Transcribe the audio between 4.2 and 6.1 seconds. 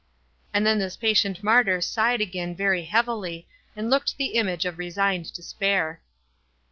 image of resigned despair.